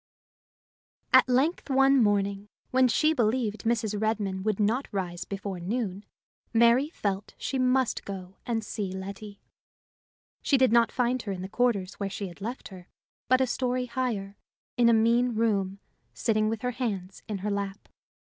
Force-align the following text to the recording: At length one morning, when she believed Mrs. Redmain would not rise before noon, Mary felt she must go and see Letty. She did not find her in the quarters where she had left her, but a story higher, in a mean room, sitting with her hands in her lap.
At 1.13 1.29
length 1.29 1.69
one 1.69 2.01
morning, 2.01 2.49
when 2.71 2.87
she 2.87 3.13
believed 3.13 3.65
Mrs. 3.65 4.01
Redmain 4.01 4.41
would 4.41 4.59
not 4.59 4.87
rise 4.91 5.25
before 5.25 5.59
noon, 5.59 6.05
Mary 6.55 6.89
felt 6.89 7.35
she 7.37 7.59
must 7.59 8.03
go 8.03 8.37
and 8.43 8.63
see 8.63 8.91
Letty. 8.93 9.41
She 10.41 10.57
did 10.57 10.71
not 10.71 10.91
find 10.91 11.21
her 11.21 11.31
in 11.31 11.43
the 11.43 11.47
quarters 11.47 11.99
where 11.99 12.09
she 12.09 12.27
had 12.29 12.41
left 12.41 12.69
her, 12.69 12.87
but 13.27 13.41
a 13.41 13.45
story 13.45 13.85
higher, 13.85 14.37
in 14.75 14.89
a 14.89 14.93
mean 14.93 15.35
room, 15.35 15.77
sitting 16.15 16.49
with 16.49 16.63
her 16.63 16.71
hands 16.71 17.21
in 17.27 17.37
her 17.45 17.51
lap. 17.51 17.87